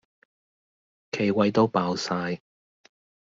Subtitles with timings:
[1.11, 2.39] 企位都爆哂